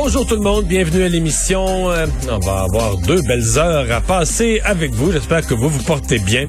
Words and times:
Bonjour 0.00 0.24
tout 0.24 0.36
le 0.36 0.42
monde, 0.42 0.64
bienvenue 0.64 1.02
à 1.02 1.08
l'émission. 1.08 1.90
Euh, 1.90 2.06
on 2.30 2.38
va 2.38 2.60
avoir 2.60 2.96
deux 2.98 3.20
belles 3.22 3.58
heures 3.58 3.90
à 3.90 4.00
passer 4.00 4.60
avec 4.64 4.92
vous. 4.92 5.10
J'espère 5.10 5.44
que 5.44 5.54
vous 5.54 5.68
vous 5.68 5.82
portez 5.82 6.20
bien. 6.20 6.46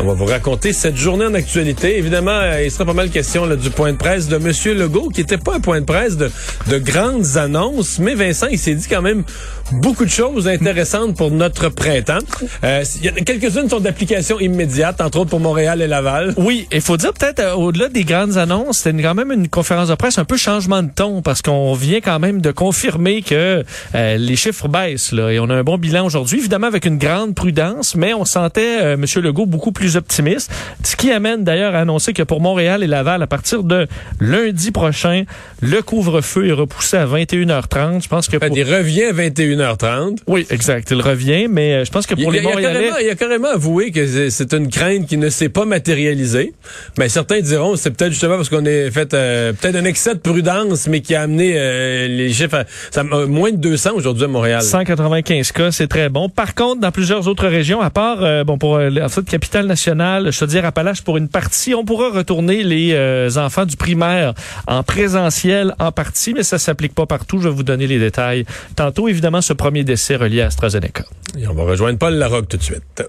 On 0.00 0.04
va 0.04 0.14
vous 0.14 0.24
raconter 0.24 0.72
cette 0.72 0.96
journée 0.96 1.26
en 1.26 1.34
actualité. 1.34 1.98
Évidemment, 1.98 2.30
euh, 2.30 2.62
il 2.64 2.70
sera 2.70 2.86
pas 2.86 2.94
mal 2.94 3.10
question 3.10 3.44
là, 3.44 3.54
du 3.56 3.68
point 3.68 3.92
de 3.92 3.98
presse 3.98 4.28
de 4.28 4.38
Monsieur 4.38 4.72
Legault, 4.72 5.10
qui 5.10 5.20
n'était 5.20 5.36
pas 5.36 5.56
un 5.56 5.60
point 5.60 5.80
de 5.80 5.84
presse 5.84 6.16
de, 6.16 6.30
de 6.68 6.78
grandes 6.78 7.36
annonces, 7.36 7.98
mais 7.98 8.14
Vincent, 8.14 8.46
il 8.50 8.58
s'est 8.58 8.74
dit 8.74 8.86
quand 8.88 9.02
même 9.02 9.24
beaucoup 9.72 10.04
de 10.04 10.10
choses 10.10 10.48
intéressantes 10.48 11.16
pour 11.16 11.30
notre 11.30 11.68
printemps. 11.68 12.18
Euh, 12.64 12.84
y 13.02 13.08
a 13.08 13.12
quelques-unes 13.12 13.68
sont 13.68 13.80
d'application 13.80 14.38
immédiate, 14.40 15.00
entre 15.00 15.20
autres 15.20 15.30
pour 15.30 15.40
Montréal 15.40 15.82
et 15.82 15.86
Laval. 15.86 16.34
Oui, 16.36 16.66
il 16.72 16.80
faut 16.80 16.96
dire 16.96 17.12
peut-être 17.12 17.40
euh, 17.40 17.54
au-delà 17.54 17.88
des 17.88 18.04
grandes 18.04 18.36
annonces, 18.36 18.78
c'était 18.78 19.02
quand 19.02 19.14
même 19.14 19.32
une 19.32 19.48
conférence 19.48 19.88
de 19.88 19.94
presse 19.94 20.18
un 20.18 20.24
peu 20.24 20.36
changement 20.36 20.82
de 20.82 20.90
ton 20.94 21.22
parce 21.22 21.42
qu'on 21.42 21.74
vient 21.74 22.00
quand 22.00 22.18
même 22.18 22.40
de 22.40 22.50
confirmer 22.50 23.22
que 23.22 23.64
euh, 23.94 24.16
les 24.16 24.36
chiffres 24.36 24.68
baissent 24.68 25.12
là 25.12 25.30
et 25.30 25.38
on 25.38 25.50
a 25.50 25.54
un 25.54 25.62
bon 25.62 25.78
bilan 25.78 26.06
aujourd'hui, 26.06 26.38
évidemment 26.38 26.66
avec 26.66 26.84
une 26.84 26.98
grande 26.98 27.34
prudence, 27.34 27.94
mais 27.94 28.14
on 28.14 28.24
sentait 28.24 28.82
euh, 28.82 28.96
Monsieur 28.96 29.20
Legault 29.20 29.46
beaucoup 29.46 29.72
plus 29.72 29.96
optimiste, 29.96 30.50
ce 30.82 30.96
qui 30.96 31.10
amène 31.10 31.44
d'ailleurs 31.44 31.74
à 31.74 31.80
annoncer 31.80 32.12
que 32.12 32.22
pour 32.22 32.40
Montréal 32.40 32.82
et 32.82 32.86
Laval, 32.86 33.22
à 33.22 33.26
partir 33.26 33.62
de 33.62 33.86
lundi 34.20 34.70
prochain, 34.70 35.24
le 35.60 35.82
couvre-feu 35.82 36.48
est 36.48 36.52
repoussé 36.52 36.96
à 36.96 37.06
21h30. 37.06 38.02
Je 38.02 38.08
pense 38.08 38.28
que 38.28 38.36
pour... 38.36 38.56
il 38.56 38.62
revient 38.64 39.04
à 39.04 39.12
21h30. 39.56 40.18
Oui, 40.26 40.46
exact. 40.50 40.90
Il 40.90 41.00
revient, 41.00 41.46
mais 41.48 41.74
euh, 41.74 41.84
je 41.84 41.90
pense 41.90 42.06
que 42.06 42.14
pour 42.14 42.34
il, 42.34 42.38
les 42.38 42.40
Montréalais... 42.40 42.90
Il 43.02 43.10
a 43.10 43.14
carrément 43.14 43.48
avoué 43.48 43.90
que 43.90 44.30
c'est 44.30 44.52
une 44.52 44.68
crainte 44.68 45.06
qui 45.06 45.16
ne 45.16 45.28
s'est 45.28 45.48
pas 45.48 45.64
matérialisée. 45.64 46.52
Mais 46.98 47.08
certains 47.08 47.40
diront 47.40 47.76
c'est 47.76 47.90
peut-être 47.90 48.12
justement 48.12 48.36
parce 48.36 48.48
qu'on 48.48 48.64
a 48.64 48.90
fait 48.90 49.12
euh, 49.14 49.52
peut-être 49.52 49.76
un 49.76 49.84
excès 49.84 50.14
de 50.14 50.20
prudence, 50.20 50.88
mais 50.88 51.00
qui 51.00 51.14
a 51.14 51.22
amené 51.22 51.54
euh, 51.56 52.08
les 52.08 52.32
chiffres 52.32 52.56
à 52.56 52.64
ça, 52.90 53.02
moins 53.02 53.52
de 53.52 53.56
200 53.56 53.92
aujourd'hui 53.94 54.24
à 54.24 54.28
Montréal. 54.28 54.62
195 54.62 55.52
cas, 55.52 55.70
c'est 55.70 55.88
très 55.88 56.08
bon. 56.08 56.28
Par 56.28 56.54
contre, 56.54 56.80
dans 56.80 56.90
plusieurs 56.92 57.28
autres 57.28 57.46
régions, 57.46 57.80
à 57.80 57.90
part 57.90 58.44
bon 58.44 58.58
pour 58.58 58.78
en 58.78 59.08
fait 59.08 59.24
capitale 59.24 59.66
nationale, 59.66 60.32
je 60.32 60.38
te 60.38 60.44
dire 60.44 60.64
Appalaches 60.64 61.02
pour 61.02 61.16
une 61.16 61.28
partie, 61.28 61.74
on 61.74 61.84
pourra 61.84 62.10
retourner 62.10 62.62
les 62.62 63.38
enfants 63.38 63.66
du 63.66 63.76
primaire 63.76 64.34
en 64.66 64.82
présentiel 64.82 65.74
en 65.78 65.92
partie, 65.92 66.34
mais 66.34 66.42
ça 66.42 66.58
s'applique 66.58 66.94
pas 66.94 67.06
partout. 67.06 67.40
Je 67.40 67.48
vais 67.48 67.54
vous 67.54 67.62
donner 67.62 67.86
les 67.86 67.98
détails 67.98 68.44
tantôt. 68.74 69.08
Évidemment, 69.08 69.40
ce 69.46 69.52
premier 69.52 69.84
décès 69.84 70.16
relié 70.16 70.42
à 70.42 70.46
AstraZeneca. 70.46 71.04
Et 71.38 71.46
on 71.46 71.54
va 71.54 71.62
rejoindre 71.62 71.98
Paul 71.98 72.14
Larocque 72.14 72.48
tout 72.48 72.56
de 72.56 72.62
suite. 72.62 73.04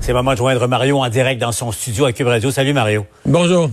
C'est 0.00 0.12
le 0.12 0.14
moment 0.14 0.32
de 0.32 0.38
joindre 0.38 0.66
Mario 0.66 0.98
en 0.98 1.08
direct 1.10 1.40
dans 1.40 1.52
son 1.52 1.70
studio 1.72 2.06
à 2.06 2.12
Cube 2.12 2.28
Radio. 2.28 2.50
Salut 2.50 2.72
Mario. 2.72 3.06
Bonjour. 3.26 3.70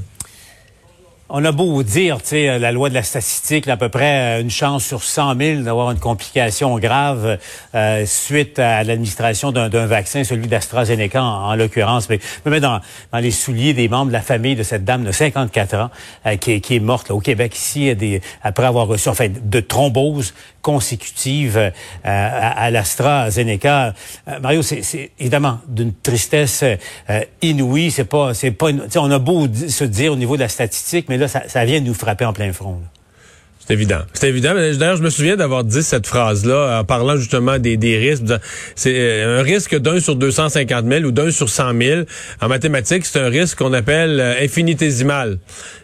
On 1.34 1.46
a 1.46 1.54
beau 1.54 1.82
dire, 1.82 2.22
tu 2.22 2.28
sais, 2.28 2.60
la 2.60 2.74
loi 2.74 2.90
de 2.90 2.94
la 2.94 3.04
statistique, 3.04 3.66
à 3.70 3.78
peu 3.78 3.88
près 3.88 4.42
une 4.42 4.50
chance 4.50 4.84
sur 4.84 5.02
100 5.02 5.38
000 5.38 5.62
d'avoir 5.62 5.90
une 5.92 5.98
complication 5.98 6.78
grave 6.78 7.38
euh, 7.74 8.06
suite 8.06 8.60
à 8.60 8.84
l'administration 8.84 9.54
d'un 9.54 9.86
vaccin, 9.86 10.26
celui 10.26 10.48
d'AstraZeneca 10.48 11.24
en, 11.24 11.52
en 11.52 11.56
l'occurrence. 11.56 12.10
Mais 12.10 12.60
dans, 12.60 12.82
les 13.14 13.32
souliers 13.32 13.74
des 13.74 13.88
membres 13.88 14.08
de 14.08 14.14
la 14.14 14.22
famille 14.22 14.56
de 14.56 14.64
cette 14.64 14.84
dame 14.84 15.06
de 15.06 15.14
54 15.14 15.76
ans 15.76 15.90
euh, 16.26 16.36
qui, 16.36 16.52
est, 16.52 16.80
morte 16.80 17.08
là, 17.08 17.16
au 17.16 17.22
Québec 17.22 17.56
ici 17.56 17.96
après 18.44 18.66
avoir 18.66 18.88
reçu, 18.88 19.08
enfin, 19.08 19.30
de 19.30 19.60
thrombose 19.62 20.34
consécutive 20.62 21.58
euh, 21.58 21.72
à, 22.04 22.64
à 22.64 22.70
l'AstraZeneca. 22.70 23.94
Euh, 24.28 24.40
Mario, 24.40 24.62
c'est 24.62 25.12
évidemment 25.20 25.60
d'une 25.68 25.94
tristesse 25.94 26.64
euh, 26.64 27.22
inouïe. 27.42 27.92
C'est 27.92 28.06
pas, 28.06 28.34
c'est 28.34 28.52
pas, 28.52 28.68
on 28.96 29.12
a 29.12 29.20
beau 29.20 29.48
se 29.48 29.84
dire 29.84 30.14
au 30.14 30.16
niveau 30.16 30.36
de 30.36 30.42
la 30.42 30.50
statistique, 30.50 31.08
mais 31.10 31.18
ça, 31.28 31.44
ça 31.48 31.66
vient 31.66 31.82
de 31.82 31.86
nous 31.86 31.94
frapper 31.94 32.26
en 32.26 32.34
plein 32.34 32.54
front. 32.54 32.74
Là. 32.74 32.88
C'est 33.66 33.74
évident. 33.74 34.00
C'est 34.14 34.28
évident. 34.28 34.56
D'ailleurs, 34.56 34.98
je 34.98 35.04
me 35.04 35.12
souviens 35.12 35.36
d'avoir 35.36 35.64
dit 35.64 35.84
cette 35.84 36.08
phrase-là 36.08 36.80
en 36.80 36.84
parlant 36.84 37.16
justement 37.16 37.60
des, 37.60 37.98
risques. 37.98 38.24
C'est 38.76 39.22
un 39.22 39.44
risque 39.44 39.78
d'un 39.78 40.00
sur 40.00 40.16
250 40.16 40.86
000 40.88 41.04
ou 41.04 41.12
d'un 41.12 41.30
sur 41.30 41.48
100 41.48 41.80
000. 41.80 42.02
En 42.42 42.48
mathématiques, 42.48 43.06
c'est 43.06 43.20
un 43.20 43.30
risque 43.30 43.60
qu'on 43.60 43.74
appelle 43.74 44.20
infinitésimal. 44.42 45.38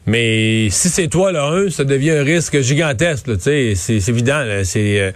Mais 0.08 0.70
si 0.72 0.90
c'est 0.90 1.08
toi 1.08 1.32
le 1.32 1.40
1, 1.40 1.70
ça 1.70 1.84
devient 1.84 2.12
un 2.12 2.24
risque 2.24 2.60
gigantesque. 2.62 3.28
C'est 3.40 3.76
évident. 4.08 4.44
C'est 4.64 5.14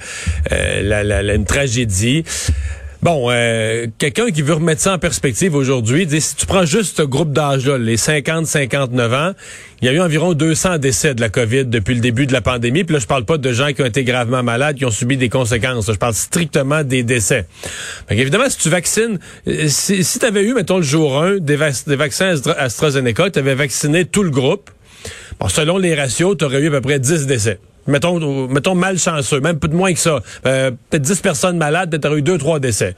euh, 0.52 1.04
la, 1.04 1.34
une 1.34 1.46
tragédie. 1.46 2.24
Bon, 3.04 3.32
euh, 3.32 3.88
quelqu'un 3.98 4.30
qui 4.30 4.44
veut 4.44 4.54
remettre 4.54 4.80
ça 4.80 4.94
en 4.94 5.00
perspective 5.00 5.56
aujourd'hui, 5.56 6.06
dit 6.06 6.22
si 6.22 6.36
tu 6.36 6.46
prends 6.46 6.66
juste 6.66 6.98
ce 6.98 7.02
groupe 7.02 7.34
d'âge-là, 7.34 7.80
les 7.80 7.98
50-59 7.98 9.16
ans, 9.16 9.34
il 9.82 9.88
y 9.88 9.90
a 9.90 9.94
eu 9.94 10.00
environ 10.00 10.34
200 10.34 10.78
décès 10.78 11.16
de 11.16 11.22
la 11.22 11.30
COVID 11.30 11.66
depuis 11.66 11.96
le 11.96 12.00
début 12.00 12.28
de 12.28 12.34
la 12.34 12.42
pandémie. 12.42 12.84
Puis 12.84 12.94
là, 12.94 13.00
je 13.00 13.08
parle 13.08 13.26
pas 13.26 13.40
de 13.40 13.52
gens 13.52 13.74
qui 13.74 13.82
ont 13.82 13.88
été 13.88 14.04
gravement 14.04 14.44
malades, 14.44 14.76
qui 14.76 14.86
ont 14.86 14.92
subi 14.92 15.18
des 15.18 15.30
conséquences. 15.30 15.92
Je 15.92 15.98
parle 15.98 16.14
strictement 16.14 16.84
des 16.84 17.02
décès. 17.02 17.48
Fait 18.08 18.16
évidemment, 18.16 18.50
si 18.52 18.60
tu 18.60 18.70
vaccines, 18.70 19.18
si, 19.68 20.04
si 20.04 20.20
tu 20.20 20.26
avais 20.28 20.44
eu, 20.44 20.54
mettons, 20.54 20.78
le 20.78 20.84
jour 20.84 21.24
1, 21.24 21.38
des, 21.38 21.58
des 21.88 21.96
vaccins 21.96 22.36
AstraZeneca, 22.56 23.32
tu 23.32 23.40
avais 23.40 23.56
vacciné 23.56 24.06
tout 24.06 24.22
le 24.22 24.30
groupe, 24.30 24.70
bon, 25.40 25.50
selon 25.50 25.80
les 25.80 25.96
ratios, 25.96 26.38
tu 26.38 26.46
aurais 26.46 26.62
eu 26.62 26.68
à 26.68 26.72
peu 26.72 26.82
près 26.82 27.00
10 27.00 27.26
décès 27.26 27.58
mettons, 27.88 28.48
mettons 28.48 28.76
malchanceux, 28.76 29.40
même 29.40 29.60
peu 29.60 29.68
de 29.68 29.76
moins 29.76 29.94
que 29.94 30.00
ça, 30.00 30.20
euh, 30.46 30.72
peut-être 30.90 31.04
10 31.04 31.22
personnes 31.22 31.58
malades, 31.58 31.90
peut-être 31.90 32.16
eu 32.18 32.22
2-3 32.22 32.60
décès 32.60 32.96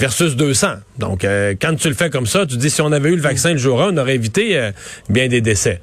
versus 0.00 0.34
200. 0.34 0.68
Donc, 0.98 1.24
euh, 1.24 1.54
quand 1.60 1.74
tu 1.76 1.88
le 1.88 1.94
fais 1.94 2.08
comme 2.08 2.26
ça, 2.26 2.46
tu 2.46 2.56
dis 2.56 2.70
si 2.70 2.80
on 2.80 2.90
avait 2.90 3.10
eu 3.10 3.16
le 3.16 3.22
vaccin 3.22 3.52
le 3.52 3.58
jour 3.58 3.82
1, 3.82 3.92
on 3.94 3.96
aurait 3.98 4.14
évité 4.14 4.56
euh, 4.56 4.72
bien 5.10 5.28
des 5.28 5.42
décès. 5.42 5.82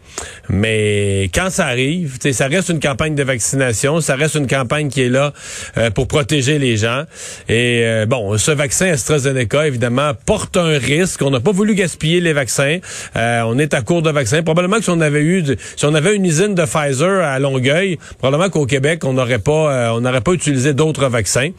Mais 0.49 1.29
quand 1.33 1.51
ça 1.51 1.67
arrive, 1.67 2.17
ça 2.31 2.47
reste 2.47 2.69
une 2.69 2.79
campagne 2.79 3.13
de 3.13 3.21
vaccination, 3.21 4.01
ça 4.01 4.15
reste 4.15 4.33
une 4.33 4.47
campagne 4.47 4.89
qui 4.89 5.03
est 5.03 5.09
là 5.09 5.33
euh, 5.77 5.91
pour 5.91 6.07
protéger 6.07 6.57
les 6.57 6.77
gens. 6.77 7.03
Et 7.47 8.05
bon, 8.07 8.37
ce 8.37 8.51
vaccin 8.51 8.87
AstraZeneca, 8.87 9.67
évidemment, 9.67 10.13
porte 10.25 10.57
un 10.57 10.77
risque. 10.79 11.21
On 11.21 11.29
n'a 11.29 11.39
pas 11.39 11.51
voulu 11.51 11.75
gaspiller 11.75 12.19
les 12.19 12.33
vaccins. 12.33 12.79
on 13.15 13.59
est 13.59 13.73
à 13.75 13.81
court 13.81 14.01
de 14.01 14.09
vaccins. 14.09 14.41
Probablement 14.41 14.77
que 14.77 14.83
si 14.83 14.89
on 14.89 15.01
avait 15.01 15.21
eu, 15.21 15.43
si 15.75 15.85
on 15.85 15.93
avait 15.93 16.15
une 16.15 16.25
usine 16.25 16.55
de 16.55 16.65
Pfizer 16.65 17.23
à 17.23 17.37
Longueuil, 17.39 17.99
probablement 18.17 18.49
qu'au 18.49 18.65
Québec, 18.65 19.03
on 19.05 19.13
n'aurait 19.13 19.39
pas, 19.39 19.93
on 19.93 20.01
n'aurait 20.01 20.21
pas 20.21 20.33
utilisé 20.33 20.73
d'autres 20.73 21.07
vaccins. 21.07 21.49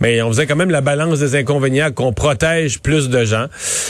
Mais 0.00 0.22
on 0.22 0.28
faisait 0.28 0.46
quand 0.46 0.56
même 0.56 0.70
la 0.70 0.80
balance 0.80 1.18
des 1.18 1.36
inconvénients 1.36 1.90
qu'on 1.98 2.12
protège 2.12 2.78
plus 2.78 3.08
de 3.08 3.24
gens. 3.24 3.46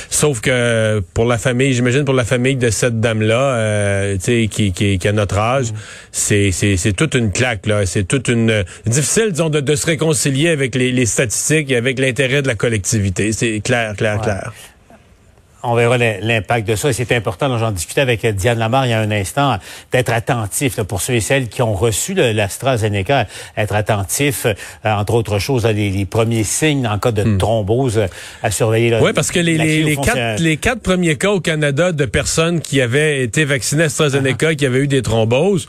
Sauf 0.09 0.41
que 0.41 1.03
pour 1.13 1.27
la 1.27 1.37
famille, 1.37 1.75
j'imagine 1.75 2.07
pour 2.07 2.15
la 2.15 2.25
famille 2.25 2.57
de 2.57 2.71
cette 2.71 3.01
dame-là, 3.01 3.57
euh, 3.57 4.17
qui, 4.17 4.49
qui, 4.49 4.99
qui, 4.99 5.09
a 5.09 5.13
notre 5.13 5.37
âge, 5.37 5.67
c'est, 6.11 6.51
c'est, 6.51 6.93
toute 6.95 7.15
une 7.15 7.31
claque. 7.31 7.67
là. 7.67 7.85
C'est 7.85 8.05
toute 8.05 8.29
une... 8.29 8.65
Difficile, 8.87 9.33
disons, 9.33 9.51
de, 9.51 9.61
de 9.61 9.75
se 9.75 9.85
réconcilier 9.85 10.49
avec 10.49 10.75
les, 10.75 10.91
les 10.91 11.05
statistiques 11.05 11.71
et 11.71 11.77
avec 11.77 11.99
l'intérêt 11.99 12.41
de 12.41 12.49
la 12.49 12.55
collectivité. 12.55 13.33
C'est 13.33 13.61
clair, 13.61 13.95
clair, 13.95 14.19
clair 14.23 14.53
on 15.63 15.75
verra 15.75 15.99
l'impact 15.99 16.69
de 16.69 16.77
ça. 16.77 16.91
Et 16.91 16.93
c'est 16.93 17.13
important, 17.13 17.57
j'en 17.59 17.73
discutais 17.73 18.01
avec 18.01 18.25
Diane 18.27 18.59
Lamar 18.59 18.87
il 18.87 18.91
y 18.91 18.93
a 18.93 19.01
un 19.01 19.11
instant, 19.11 19.59
d'être 19.93 20.13
attentif 20.13 20.81
pour 20.83 21.01
ceux 21.01 21.15
et 21.15 21.21
celles 21.21 21.49
qui 21.49 21.63
ont 21.63 21.75
reçu 21.75 22.15
l'AstraZeneca, 22.15 23.27
être 23.57 23.75
attentif, 23.75 24.47
euh, 24.47 24.55
entre 24.85 25.15
autres 25.15 25.39
choses, 25.39 25.67
à 25.67 25.73
les, 25.73 26.07
premiers 26.07 26.45
signes 26.45 26.87
en 26.87 26.99
cas 26.99 27.13
de 27.13 27.25
hmm. 27.25 27.39
thrombose 27.39 28.03
à 28.43 28.51
surveiller. 28.51 28.97
Oui, 29.01 29.13
parce 29.13 29.31
que 29.31 29.41
les, 29.41 29.59
les, 29.59 29.97
quatre, 29.97 30.41
les 30.41 30.57
quatre 30.57 30.81
premiers 30.81 31.17
cas 31.17 31.31
au 31.31 31.41
Canada 31.41 31.93
de 31.93 32.05
personnes 32.05 32.61
qui 32.61 32.81
avaient 32.81 33.23
été 33.23 33.45
vaccinées 33.45 33.85
AstraZeneca, 33.85 34.55
qui 34.55 34.65
avaient 34.65 34.81
eu 34.81 34.89
des 34.89 35.03
thromboses, 35.03 35.67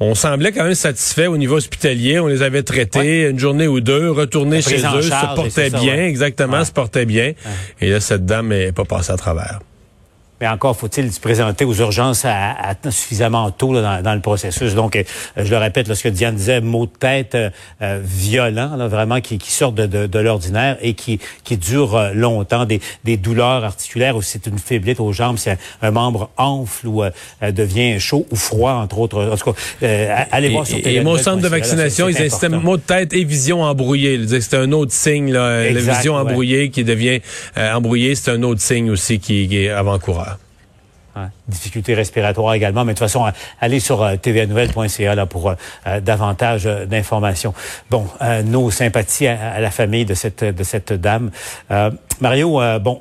on 0.00 0.14
semblait 0.14 0.52
quand 0.52 0.62
même 0.62 0.74
satisfait 0.74 1.26
au 1.26 1.36
niveau 1.36 1.56
hospitalier. 1.56 2.20
On 2.20 2.28
les 2.28 2.42
avait 2.42 2.62
traités 2.62 3.28
une 3.28 3.38
journée 3.38 3.66
ou 3.66 3.80
deux, 3.80 4.10
retournés 4.10 4.62
chez 4.62 4.76
eux, 4.76 5.02
se 5.02 5.34
portaient 5.34 5.70
ça, 5.70 5.78
bien, 5.78 5.94
ouais. 5.94 6.08
exactement, 6.08 6.58
Ouais. 6.58 6.64
se 6.64 6.72
portaient 6.72 7.06
bien. 7.06 7.32
Et 7.80 7.90
là, 7.90 8.00
cette 8.00 8.24
dame 8.24 8.48
n'est 8.48 8.72
pas 8.72 8.84
passée 8.84 9.12
à 9.12 9.16
travers. 9.16 9.27
travers. 9.28 9.67
Mais 10.40 10.48
encore 10.48 10.76
faut-il 10.76 11.12
se 11.12 11.20
présenter 11.20 11.64
aux 11.64 11.74
urgences 11.74 12.24
à, 12.24 12.50
à- 12.52 12.90
suffisamment 12.90 13.50
tôt 13.50 13.72
là, 13.72 13.82
dans, 13.82 14.02
dans 14.02 14.14
le 14.14 14.20
processus. 14.20 14.74
Donc, 14.74 14.96
euh, 14.96 15.02
je 15.36 15.50
le 15.50 15.56
répète, 15.56 15.88
là, 15.88 15.94
ce 15.94 16.02
que 16.04 16.08
Diane 16.08 16.34
disait, 16.36 16.60
mot 16.60 16.86
de 16.86 16.92
tête 16.98 17.34
euh, 17.34 17.50
euh, 17.82 18.00
violent, 18.02 18.76
là, 18.76 18.86
vraiment 18.88 19.20
qui, 19.20 19.38
qui 19.38 19.50
sort 19.50 19.72
de, 19.72 19.86
de, 19.86 20.06
de 20.06 20.18
l'ordinaire 20.18 20.76
et 20.80 20.94
qui, 20.94 21.18
qui 21.44 21.56
dure 21.56 21.96
euh, 21.96 22.12
longtemps, 22.14 22.64
des, 22.66 22.80
des 23.04 23.16
douleurs 23.16 23.64
articulaires 23.64 24.16
ou 24.16 24.22
c'est 24.22 24.46
une 24.46 24.58
faiblesse 24.58 25.00
aux 25.00 25.12
jambes, 25.12 25.38
si 25.38 25.50
un, 25.50 25.56
un 25.82 25.90
membre 25.90 26.30
enfle 26.36 26.86
ou 26.86 27.02
euh, 27.02 27.10
euh, 27.42 27.50
devient 27.50 27.98
chaud 27.98 28.26
ou 28.30 28.36
froid, 28.36 28.72
entre 28.72 28.98
autres. 28.98 29.30
En 29.32 29.36
tout 29.36 29.52
cas, 29.52 29.58
euh, 29.82 30.14
allez 30.30 30.50
voir 30.50 30.66
sur 30.66 30.78
Et, 30.78 30.94
et 30.94 31.00
mon 31.00 31.16
centre 31.18 31.42
de 31.42 31.48
vaccination, 31.48 32.06
là, 32.06 32.12
ils 32.12 32.30
c'est 32.30 32.46
important. 32.46 32.64
mot 32.64 32.76
de 32.76 32.82
tête 32.82 33.12
et 33.12 33.24
vision 33.24 33.62
embrouillée. 33.62 34.20
C'était 34.40 34.58
un 34.58 34.72
autre 34.72 34.92
signe, 34.92 35.32
là, 35.32 35.70
la 35.70 35.80
vision 35.80 36.14
ouais. 36.14 36.20
embrouillée 36.20 36.70
qui 36.70 36.84
devient 36.84 37.20
euh, 37.56 37.74
embrouillée, 37.74 38.14
c'est 38.14 38.30
un 38.30 38.42
autre 38.42 38.60
signe 38.60 38.90
aussi 38.90 39.18
qui, 39.18 39.48
qui 39.48 39.64
est 39.64 39.70
avant-coureur. 39.70 40.27
Difficultés 41.48 41.94
respiratoires 41.94 42.54
également, 42.54 42.84
mais 42.84 42.92
de 42.92 42.98
toute 42.98 43.06
façon, 43.06 43.26
euh, 43.26 43.30
allez 43.60 43.80
sur 43.80 44.02
euh, 44.02 44.16
tvanouvelle.ca 44.16 45.14
là 45.14 45.26
pour 45.26 45.50
euh, 45.50 45.54
euh, 45.86 46.00
davantage 46.00 46.64
d'informations. 46.64 47.54
Bon, 47.90 48.06
euh, 48.22 48.42
nos 48.42 48.70
sympathies 48.70 49.26
à, 49.26 49.54
à 49.54 49.60
la 49.60 49.70
famille 49.70 50.04
de 50.04 50.14
cette 50.14 50.44
de 50.44 50.64
cette 50.64 50.92
dame. 50.92 51.30
Euh, 51.70 51.90
Mario, 52.20 52.60
bon. 52.80 53.00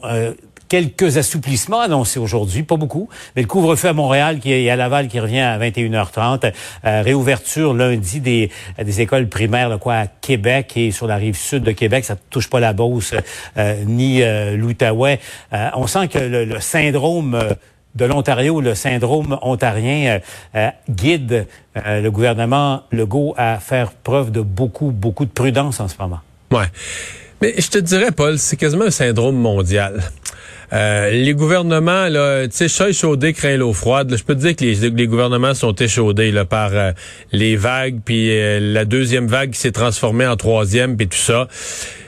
Quelques 0.69 1.15
assouplissements 1.15 1.79
annoncés 1.79 2.19
aujourd'hui, 2.19 2.61
pas 2.61 2.75
beaucoup, 2.75 3.07
mais 3.35 3.41
le 3.41 3.47
couvre-feu 3.47 3.87
à 3.87 3.93
Montréal 3.93 4.39
qui 4.39 4.51
et 4.51 4.69
à 4.69 4.75
Laval 4.75 5.07
qui 5.07 5.17
revient 5.21 5.39
à 5.39 5.57
21h30, 5.57 6.51
euh, 6.83 7.01
réouverture 7.03 7.73
lundi 7.73 8.19
des, 8.19 8.51
des 8.77 9.01
écoles 9.01 9.29
primaires 9.29 9.69
là, 9.69 9.77
quoi, 9.77 9.93
à 9.95 10.07
Québec 10.07 10.73
et 10.75 10.91
sur 10.91 11.07
la 11.07 11.15
rive 11.15 11.37
sud 11.37 11.63
de 11.63 11.71
Québec, 11.71 12.03
ça 12.03 12.17
touche 12.29 12.49
pas 12.49 12.59
la 12.59 12.73
Beauce 12.73 13.13
euh, 13.57 13.75
ni 13.85 14.21
euh, 14.21 14.57
l'Outaouais. 14.57 15.21
On 15.53 15.87
sent 15.87 16.09
que 16.09 16.19
le, 16.19 16.43
le 16.43 16.59
syndrome 16.59 17.39
de 17.97 18.05
l'Ontario, 18.05 18.61
le 18.61 18.75
syndrome 18.75 19.37
ontarien 19.41 20.17
euh, 20.17 20.19
euh, 20.55 20.69
guide 20.89 21.47
euh, 21.75 22.01
le 22.01 22.11
gouvernement 22.11 22.83
Legault 22.91 23.33
à 23.37 23.59
faire 23.59 23.91
preuve 23.91 24.31
de 24.31 24.41
beaucoup, 24.41 24.91
beaucoup 24.91 25.25
de 25.25 25.31
prudence 25.31 25.79
en 25.79 25.87
ce 25.87 25.95
moment. 25.99 26.19
Ouais. 26.51 26.67
Mais 27.41 27.53
je 27.57 27.67
te 27.69 27.77
dirais, 27.77 28.11
Paul, 28.11 28.39
c'est 28.39 28.55
quasiment 28.55 28.85
un 28.85 28.91
syndrome 28.91 29.35
mondial. 29.35 30.01
Euh, 30.73 31.11
les 31.11 31.33
gouvernements, 31.33 32.07
là, 32.09 32.45
tu 32.47 32.55
sais, 32.55 32.67
chat 32.67 32.89
échaudé 32.89 33.31
craint 33.33 33.55
l'eau 33.55 33.73
froide. 33.73 34.13
je 34.15 34.23
peux 34.23 34.35
te 34.35 34.41
dire 34.41 34.55
que 34.55 34.65
les, 34.65 34.89
les 34.89 35.07
gouvernements 35.07 35.53
sont 35.53 35.73
échaudés 35.73 36.31
là, 36.31 36.43
par 36.45 36.71
euh, 36.73 36.91
les 37.31 37.55
vagues, 37.55 37.99
puis 38.03 38.29
euh, 38.31 38.59
la 38.59 38.83
deuxième 38.83 39.27
vague 39.27 39.51
qui 39.51 39.59
s'est 39.59 39.71
transformée 39.71 40.27
en 40.27 40.35
troisième, 40.35 40.97
puis 40.97 41.07
tout 41.07 41.17
ça. 41.17 41.47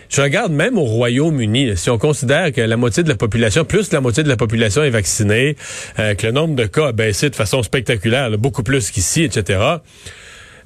Je 0.10 0.22
regarde 0.22 0.52
même 0.52 0.78
au 0.78 0.84
Royaume-Uni, 0.84 1.78
si 1.78 1.90
on 1.92 2.00
considère 2.00 2.52
que 2.52 2.62
la 2.62 2.78
moitié 2.78 3.04
de 3.04 3.10
la 3.10 3.16
population, 3.16 3.64
plus 3.64 3.92
la 3.92 4.02
moitié 4.02 4.24
de 4.24 4.30
la 4.30 4.38
population 4.38 4.84
est 4.84 4.90
vaccinée, 4.90 5.56
euh, 6.00 6.16
que 6.16 6.26
le 6.26 6.34
nombre 6.34 6.56
de 6.56 6.66
cas 6.66 6.88
a 6.88 6.92
baissé 6.92 7.30
de 7.30 7.36
façon 7.36 7.62
spectaculaire, 7.62 8.36
beaucoup 8.38 8.64
plus 8.64 8.90
qu'ici, 8.90 9.24
etc. 9.24 9.78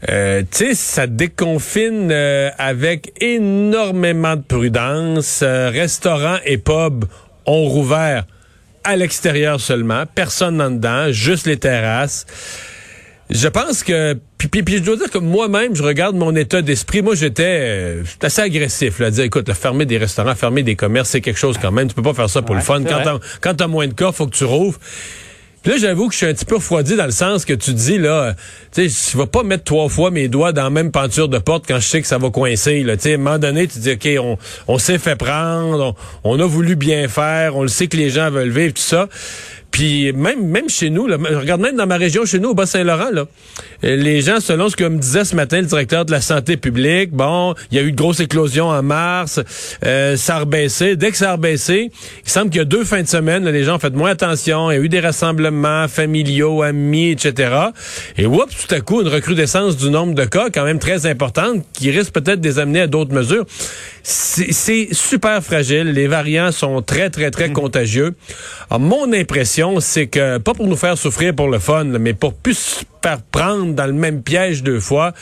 Euh, 0.10 0.42
tu 0.42 0.48
sais, 0.51 0.75
ça 0.75 1.07
déconfine 1.07 2.10
euh, 2.12 2.50
avec 2.57 3.13
énormément 3.22 4.36
de 4.36 4.42
prudence. 4.42 5.42
Euh, 5.44 5.69
restaurants 5.69 6.39
et 6.46 6.57
pubs 6.57 7.06
ont 7.46 7.66
rouvert 7.66 8.25
à 8.84 8.96
l'extérieur 8.98 9.62
seulement, 9.62 10.04
personne 10.13 10.62
en 10.62 10.72
dedans, 10.72 11.12
juste 11.12 11.48
les 11.48 11.57
terrasses. 11.57 12.25
Je 13.34 13.48
pense 13.48 13.84
que 13.84 14.16
puis, 14.38 14.48
puis, 14.48 14.64
puis 14.64 14.78
je 14.78 14.84
dois 14.84 14.98
dire 14.98 15.10
que 15.10 15.18
moi-même, 15.18 15.76
je 15.76 15.82
regarde 15.84 16.16
mon 16.16 16.36
état 16.36 16.62
d'esprit. 16.62 17.02
Moi, 17.02 17.16
j'étais 17.16 17.44
euh, 17.44 18.04
j'étais 18.04 18.26
assez 18.28 18.42
agressif. 18.42 19.00
Là, 19.00 19.08
à 19.08 19.10
dire, 19.10 19.24
écoute, 19.24 19.48
là, 19.48 19.54
fermer 19.54 19.86
des 19.86 19.98
restaurants, 19.98 20.36
fermer 20.36 20.64
des 20.64 20.76
commerces, 20.76 21.10
c'est 21.10 21.22
quelque 21.22 21.40
chose 21.40 21.58
quand 21.62 21.72
même. 21.72 21.88
Tu 21.88 21.96
peux 21.96 22.02
pas 22.02 22.14
faire 22.14 22.30
ça 22.30 22.42
pour 22.42 22.52
Ouais, 22.52 22.62
le 22.62 22.66
fun. 22.66 22.84
Quand 22.84 23.02
t'as, 23.04 23.20
quand 23.42 23.54
t'as 23.56 23.68
moins 23.68 23.88
de 23.88 23.94
cas, 23.94 24.12
faut 24.12 24.28
que 24.28 24.36
tu 24.36 24.44
rouvres. 24.44 24.78
Puis 25.64 25.72
là, 25.72 25.78
j'avoue 25.80 26.10
que 26.10 26.12
je 26.14 26.18
suis 26.18 26.26
un 26.26 26.34
petit 26.34 26.44
peu 26.44 26.56
refroidi 26.56 26.98
dans 26.98 27.06
le 27.06 27.12
sens 27.12 27.46
que 27.46 27.54
tu 27.54 27.74
dis, 27.74 27.98
là, 27.98 28.10
euh, 28.10 28.34
tu 28.74 28.90
sais, 28.90 29.12
je 29.14 29.18
vais 29.18 29.28
pas 29.28 29.44
mettre 29.44 29.64
trois 29.64 29.88
fois 29.88 30.12
mes 30.12 30.28
doigts 30.28 30.52
dans 30.52 30.66
la 30.66 30.70
même 30.70 30.92
peinture 30.92 31.30
de 31.30 31.38
porte 31.38 31.64
quand 31.66 31.80
je 31.80 31.88
sais 31.88 32.02
que 32.02 32.08
ça 32.08 32.18
va 32.18 32.30
coincer, 32.32 32.84
là. 32.84 32.98
Tu 32.98 33.04
sais, 33.04 33.12
à 33.14 33.16
un 33.16 33.18
moment 33.20 33.40
donné, 33.40 33.66
tu 33.68 33.80
dis, 33.80 33.92
OK, 33.94 34.10
on, 34.20 34.38
on 34.68 34.78
s'est 34.78 34.98
fait 34.98 35.16
prendre, 35.16 35.96
on, 36.26 36.38
on 36.38 36.40
a 36.42 36.46
voulu 36.46 36.76
bien 36.76 37.08
faire, 37.08 37.56
on 37.56 37.62
le 37.62 37.70
sait 37.70 37.88
que 37.88 37.96
les 37.96 38.10
gens 38.10 38.30
veulent 38.30 38.52
vivre, 38.52 38.74
tout 38.74 38.82
ça. 38.82 39.08
Puis 39.74 40.14
même 40.14 40.46
même 40.48 40.70
chez 40.70 40.92
nous, 40.92 41.08
là, 41.08 41.18
je 41.20 41.36
regarde 41.36 41.60
même 41.60 41.75
dans 41.75 41.88
ma 41.88 41.98
région, 41.98 42.25
chez 42.25 42.38
nous, 42.38 42.50
au 42.50 42.54
Bas-Saint-Laurent, 42.54 43.10
là, 43.12 43.25
euh, 43.84 43.96
les 43.96 44.22
gens, 44.22 44.40
selon 44.40 44.70
ce 44.70 44.75
que 44.75 44.84
me 44.84 45.00
disait 45.00 45.25
ce 45.25 45.36
matin 45.36 45.62
le 45.62 45.66
directeur 45.66 46.06
de 46.06 46.12
la 46.12 46.22
santé 46.22 46.58
publique, 46.58 47.12
bon, 47.12 47.56
il 47.72 47.78
y 47.78 47.81
a 47.81 47.84
eu 47.84 47.92
de 47.92 47.98
grosses 47.98 48.20
éclosions 48.20 48.68
en 48.68 48.84
mars, 48.84 49.42
euh, 49.84 50.16
ça 50.16 50.36
a 50.36 50.40
rebaissé. 50.42 50.96
Dès 50.96 51.10
que 51.10 51.18
ça 51.18 51.31
a 51.31 51.34
rebaissé, 51.34 51.90
il 52.24 52.30
semble 52.30 52.52
qu'il 52.52 52.60
y 52.60 52.62
a 52.62 52.66
deux 52.66 52.84
fins 52.84 53.02
de 53.02 53.08
semaine, 53.08 53.46
là, 53.46 53.52
les 53.52 53.64
gens 53.64 53.78
ont 53.78 53.80
fait 53.80 53.94
moins 53.96 54.12
attention, 54.12 54.70
il 54.70 54.75
y 54.75 54.78
a 54.78 54.81
eu 54.81 54.90
des 54.90 55.00
rassemblements 55.00 55.88
familiaux, 55.88 56.62
amis, 56.62 57.10
etc. 57.10 57.56
Et 58.20 58.28
oups, 58.28 58.68
tout 58.68 58.75
à 58.75 58.80
coup, 58.80 59.02
une 59.02 59.08
recrudescence 59.08 59.75
du 59.75 59.90
nombre 59.90 60.14
de 60.14 60.25
cas 60.25 60.50
quand 60.54 60.66
même 60.66 60.80
très 60.80 61.08
importante 61.08 61.66
qui 61.74 61.90
risque 61.90 62.14
peut-être 62.14 62.42
de 62.42 62.48
les 62.48 62.60
amener 62.60 62.81
à 62.81 62.88
d'autres 62.88 63.14
mesures. 63.14 63.46
C'est 64.04 64.90
super 64.92 65.42
fragile. 65.42 65.94
Les 65.94 66.08
variants 66.08 66.52
sont 66.52 66.81
très, 66.81 67.10
très, 67.10 67.31
très 67.31 67.52
contagieux. 67.52 68.16
Alors, 68.70 68.81
mon 68.81 69.14
impression, 69.14 69.62
c'est 69.80 70.07
que, 70.07 70.38
pas 70.38 70.54
pour 70.54 70.68
nous 70.68 70.75
faire 70.75 70.98
souffrir 70.98 71.36
pour 71.36 71.48
le 71.48 71.60
fun, 71.60 71.86
mais 71.86 72.13
pour 72.13 72.33
plus 72.33 72.57
se 72.57 72.86
faire 73.01 73.21
prendre 73.21 73.74
dans 73.74 73.86
le 73.86 73.94
même 73.94 74.21
piège 74.21 74.63
deux 74.63 74.80
fois, 74.80 75.13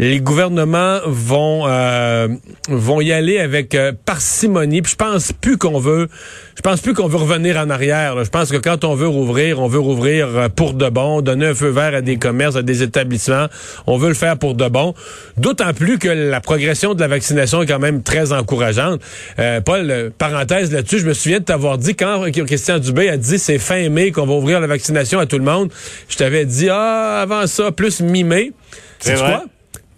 les 0.00 0.18
gouvernements 0.20 0.98
vont 1.06 1.64
euh, 1.66 2.26
vont 2.70 3.02
y 3.02 3.12
aller 3.12 3.38
avec 3.38 3.74
euh, 3.74 3.92
parcimonie. 4.06 4.80
Puis 4.80 4.92
je 4.92 4.96
pense 4.96 5.32
plus 5.32 5.58
qu'on 5.58 5.78
veut, 5.78 6.08
je 6.56 6.62
pense 6.62 6.80
plus 6.80 6.94
qu'on 6.94 7.06
veut 7.06 7.18
revenir 7.18 7.58
en 7.58 7.68
arrière. 7.68 8.14
là. 8.14 8.24
Je 8.24 8.30
pense 8.30 8.50
que 8.50 8.56
quand 8.56 8.84
on 8.84 8.94
veut 8.94 9.06
rouvrir, 9.06 9.60
on 9.60 9.68
veut 9.68 9.78
rouvrir 9.78 10.26
euh, 10.28 10.48
pour 10.48 10.72
de 10.72 10.88
bon, 10.88 11.20
donner 11.20 11.48
un 11.48 11.54
feu 11.54 11.68
vert 11.68 11.94
à 11.94 12.00
des 12.00 12.16
commerces, 12.16 12.56
à 12.56 12.62
des 12.62 12.82
établissements. 12.82 13.46
On 13.86 13.98
veut 13.98 14.08
le 14.08 14.14
faire 14.14 14.38
pour 14.38 14.54
de 14.54 14.66
bon. 14.68 14.94
D'autant 15.36 15.74
plus 15.74 15.98
que 15.98 16.08
la 16.08 16.40
progression 16.40 16.94
de 16.94 17.00
la 17.00 17.08
vaccination 17.08 17.62
est 17.62 17.66
quand 17.66 17.78
même 17.78 18.02
très 18.02 18.32
encourageante. 18.32 19.02
Euh, 19.38 19.60
Paul, 19.60 19.90
euh, 19.90 20.08
parenthèse 20.16 20.72
là-dessus, 20.72 21.00
je 21.00 21.06
me 21.06 21.12
souviens 21.12 21.40
de 21.40 21.44
t'avoir 21.44 21.76
dit 21.76 21.94
quand 21.94 22.24
Christian 22.46 22.78
Dubé 22.78 23.10
a 23.10 23.18
dit 23.18 23.38
c'est 23.38 23.58
fin 23.58 23.86
mai 23.90 24.12
qu'on 24.12 24.24
va 24.24 24.32
ouvrir 24.32 24.60
la 24.60 24.66
vaccination 24.66 25.18
à 25.18 25.26
tout 25.26 25.38
le 25.38 25.44
monde. 25.44 25.70
Je 26.08 26.16
t'avais 26.16 26.46
dit 26.46 26.70
ah 26.70 27.20
avant 27.20 27.46
ça 27.46 27.70
plus 27.70 28.00
mi-mai. 28.00 28.52
C'est 28.98 29.16
quoi? 29.16 29.44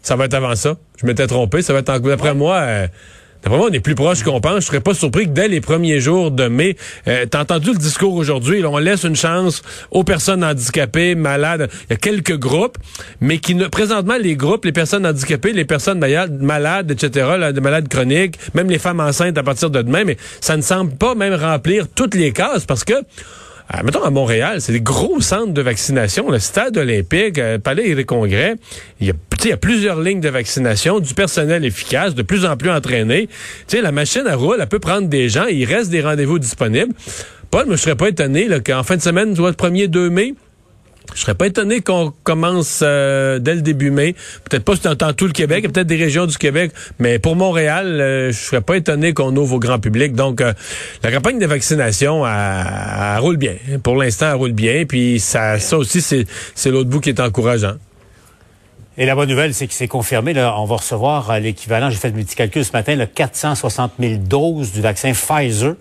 Ça 0.03 0.17
va 0.17 0.25
être 0.25 0.35
avant 0.35 0.55
ça. 0.55 0.77
Je 1.01 1.07
m'étais 1.07 1.27
trompé. 1.27 1.63
Ça 1.63 1.73
va 1.73 1.79
être 1.79 1.91
en... 1.91 1.99
D'après 2.01 2.35
moi, 2.35 2.57
euh, 2.57 2.87
d'après 3.43 3.57
moi, 3.57 3.69
on 3.71 3.73
est 3.73 3.81
plus 3.81 3.95
proche 3.95 4.25
qu'on 4.25 4.41
pense. 4.41 4.63
Je 4.63 4.67
serais 4.67 4.81
pas 4.81 4.95
surpris 4.95 5.27
que 5.27 5.31
dès 5.31 5.47
les 5.47 5.61
premiers 5.61 6.01
jours 6.01 6.33
de 6.33 6.49
mai, 6.49 6.77
euh, 7.07 7.25
t'as 7.27 7.43
entendu 7.43 7.71
le 7.71 7.79
discours 7.79 8.15
aujourd'hui, 8.15 8.65
on 8.65 8.79
laisse 8.79 9.05
une 9.05 9.15
chance 9.15 9.63
aux 9.93 10.03
personnes 10.03 10.43
handicapées, 10.43 11.15
malades. 11.15 11.71
Il 11.89 11.93
y 11.93 11.95
a 11.95 11.97
quelques 11.97 12.37
groupes, 12.37 12.79
mais 13.21 13.39
qui 13.39 13.55
ne, 13.55 13.69
présentement, 13.69 14.17
les 14.21 14.35
groupes, 14.35 14.65
les 14.65 14.73
personnes 14.73 15.07
handicapées, 15.07 15.53
les 15.53 15.65
personnes 15.65 16.01
malades, 16.41 16.91
etc., 16.91 17.31
là, 17.39 17.53
des 17.53 17.61
malades 17.61 17.89
chroniques, 17.89 18.39
même 18.55 18.69
les 18.69 18.79
femmes 18.79 19.01
enceintes 19.01 19.39
à 19.39 19.45
partir 19.45 19.71
de 19.71 19.83
demain, 19.83 20.03
mais 20.05 20.17
ça 20.41 20.57
ne 20.57 20.63
semble 20.63 20.97
pas 20.97 21.15
même 21.15 21.35
remplir 21.35 21.87
toutes 21.95 22.17
les 22.17 22.33
cases 22.33 22.65
parce 22.65 22.83
que 22.83 22.95
euh, 23.75 23.79
mettons 23.85 24.03
à 24.03 24.11
Montréal, 24.11 24.61
c'est 24.61 24.73
des 24.73 24.81
gros 24.81 25.21
centres 25.21 25.53
de 25.53 25.63
vaccination, 25.63 26.31
le 26.31 26.39
stade 26.39 26.77
olympique, 26.77 27.39
euh, 27.39 27.55
le 27.55 27.59
palais 27.59 27.95
des 27.95 28.05
congrès. 28.05 28.57
Il 29.01 29.07
y, 29.07 29.11
a, 29.11 29.15
il 29.45 29.51
y 29.51 29.53
a 29.53 29.57
plusieurs 29.57 30.01
lignes 30.01 30.21
de 30.21 30.29
vaccination, 30.29 31.01
du 31.01 31.15
personnel 31.15 31.65
efficace, 31.65 32.15
de 32.15 32.23
plus 32.23 32.45
en 32.45 32.57
plus 32.57 32.71
entraîné. 32.71 33.29
Tu 33.67 33.77
sais, 33.77 33.83
la 33.83 33.93
machine 33.93 34.27
à 34.27 34.37
roule, 34.37 34.59
elle 34.61 34.67
peut 34.67 34.79
prendre 34.79 35.09
des 35.09 35.29
gens, 35.29 35.47
il 35.47 35.65
reste 35.65 35.91
des 35.91 36.01
rendez-vous 36.01 36.39
disponibles. 36.39 36.95
Paul, 37.51 37.67
je 37.71 37.77
serais 37.77 37.97
pas 37.97 38.09
étonné 38.09 38.49
qu'en 38.65 38.83
fin 38.83 38.97
de 38.97 39.03
semaine, 39.03 39.35
soit 39.37 39.51
le 39.51 39.57
1er 39.57 39.89
2 39.89 40.11
mai, 40.11 40.35
je 41.15 41.21
serais 41.21 41.35
pas 41.35 41.47
étonné 41.47 41.81
qu'on 41.81 42.13
commence 42.23 42.81
euh, 42.83 43.39
dès 43.39 43.55
le 43.55 43.61
début 43.61 43.91
mai. 43.91 44.15
Peut-être 44.49 44.65
pas 44.65 44.95
dans, 44.95 45.13
tout 45.13 45.27
le 45.27 45.33
Québec, 45.33 45.71
peut-être 45.71 45.87
des 45.87 45.97
régions 45.97 46.27
du 46.27 46.39
Québec, 46.39 46.73
mais 46.99 47.19
pour 47.19 47.37
Montréal, 47.37 48.01
euh, 48.01 48.33
je 48.33 48.39
serais 48.39 48.61
pas 48.61 48.77
étonné 48.77 49.13
qu'on 49.13 49.37
ouvre 49.37 49.57
au 49.57 49.59
grand 49.59 49.79
public. 49.79 50.15
Donc, 50.15 50.41
euh, 50.41 50.53
la 51.03 51.13
campagne 51.13 51.39
de 51.39 51.47
vaccination, 51.47 52.27
elle, 52.27 52.33
elle 53.15 53.21
roule 53.21 53.37
bien. 53.37 53.57
Pour 53.83 53.97
l'instant, 53.97 54.31
elle 54.31 54.37
roule 54.37 54.53
bien. 54.53 54.85
Puis 54.87 55.21
ça, 55.21 55.59
ça 55.59 55.77
aussi, 55.77 56.01
c'est 56.01 56.71
l'autre 56.71 56.89
bout 56.89 57.01
qui 57.01 57.11
est 57.11 57.21
encourageant. 57.21 57.75
Et 58.99 59.07
la 59.07 59.15
bonne 59.15 59.29
nouvelle, 59.29 59.55
c'est 59.55 59.67
que 59.67 59.75
c'est 59.75 59.89
confirmé. 59.89 60.33
Là, 60.35 60.55
on 60.59 60.65
va 60.65 60.77
recevoir 60.77 61.31
euh, 61.31 61.39
l'équivalent, 61.39 61.91
j'ai 61.91 61.97
fait 61.97 62.11
le 62.11 62.23
petit 62.23 62.37
calcul 62.37 62.65
ce 62.65 62.73
matin, 62.73 62.95
là, 62.95 63.07
460 63.07 63.93
000 63.99 64.15
doses 64.17 64.73
du 64.73 64.81
vaccin 64.81 65.13
Pfizer 65.13 65.75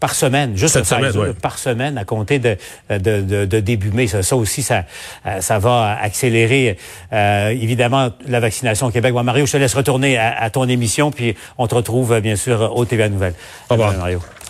par 0.00 0.14
semaine, 0.14 0.56
juste 0.56 0.74
Cette 0.74 0.90
le 0.90 1.06
Pfizer, 1.06 1.22
ouais. 1.22 1.32
par 1.34 1.58
semaine 1.58 1.96
à 1.96 2.04
compter 2.04 2.38
de, 2.38 2.56
de, 2.90 3.22
de, 3.22 3.44
de 3.46 3.60
début 3.60 3.90
mai. 3.90 4.06
Ça, 4.06 4.22
ça 4.22 4.36
aussi, 4.36 4.62
ça, 4.62 4.84
euh, 5.24 5.40
ça 5.40 5.58
va 5.58 5.98
accélérer 6.00 6.76
euh, 7.12 7.48
évidemment 7.48 8.10
la 8.26 8.40
vaccination 8.40 8.86
au 8.88 8.90
Québec. 8.90 9.14
Bon, 9.14 9.22
Mario, 9.22 9.46
je 9.46 9.52
te 9.52 9.56
laisse 9.56 9.74
retourner 9.74 10.18
à, 10.18 10.38
à 10.38 10.50
ton 10.50 10.68
émission, 10.68 11.10
puis 11.10 11.34
on 11.56 11.66
te 11.66 11.74
retrouve 11.74 12.12
euh, 12.12 12.20
bien 12.20 12.36
sûr 12.36 12.76
au 12.76 12.84
TVA 12.84 13.08
Nouvelles. 13.08 13.34
Au 13.70 13.74
revoir. 13.74 13.92
Euh, 13.92 13.98
Mario. 13.98 14.20